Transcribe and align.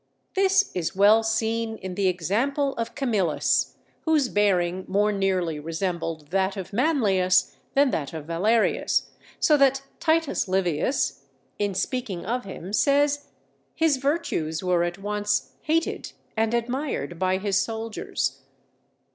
This 0.33 0.71
is 0.73 0.95
well 0.95 1.21
seen 1.21 1.77
in 1.77 1.93
the 1.93 2.07
example 2.07 2.73
of 2.73 2.95
Camillus, 2.95 3.75
whose 4.05 4.29
bearing 4.29 4.83
more 4.87 5.11
nearly 5.11 5.59
resembled 5.59 6.29
that 6.31 6.57
of 6.57 6.73
Manlius 6.73 7.55
than 7.75 7.91
that 7.91 8.11
of 8.11 8.25
Valerius, 8.25 9.11
so 9.39 9.57
that 9.57 9.83
Titus 9.99 10.47
Livius, 10.47 11.25
in 11.59 11.75
speaking 11.75 12.25
of 12.25 12.45
him, 12.45 12.73
says, 12.73 13.27
"_His 13.79 14.01
virtues 14.01 14.63
were 14.63 14.83
at 14.83 14.97
once 14.97 15.51
hated 15.61 16.13
and 16.35 16.55
admired 16.55 17.19
by 17.19 17.37
his 17.37 17.59
soldiers. 17.59 18.39